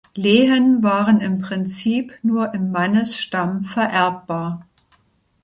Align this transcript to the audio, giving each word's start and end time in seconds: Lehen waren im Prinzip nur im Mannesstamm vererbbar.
Lehen 0.15 0.81
waren 0.81 1.21
im 1.21 1.37
Prinzip 1.37 2.11
nur 2.23 2.55
im 2.55 2.71
Mannesstamm 2.71 3.65
vererbbar. 3.65 4.65